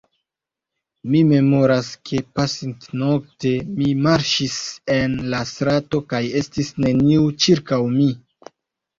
[1.15, 3.51] Mi memoras, ke pasintnokte
[3.81, 4.55] mi marŝis
[4.93, 8.09] en la strato kaj estis neniu ĉirkaŭ mi.